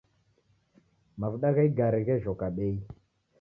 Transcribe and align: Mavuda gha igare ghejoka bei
Mavuda 1.23 1.51
gha 1.59 1.67
igare 1.67 2.01
ghejoka 2.09 2.47
bei 2.55 2.75